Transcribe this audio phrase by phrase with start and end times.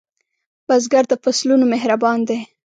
[0.67, 2.39] بزګر د فصلونو مهربان دی